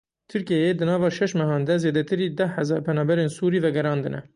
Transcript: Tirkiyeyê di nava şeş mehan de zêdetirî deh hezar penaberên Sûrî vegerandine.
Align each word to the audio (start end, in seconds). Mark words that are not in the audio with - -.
Tirkiyeyê 0.31 0.71
di 0.79 0.85
nava 0.89 1.09
şeş 1.17 1.31
mehan 1.39 1.63
de 1.67 1.75
zêdetirî 1.83 2.27
deh 2.37 2.51
hezar 2.57 2.79
penaberên 2.85 3.29
Sûrî 3.37 3.59
vegerandine. 3.65 4.19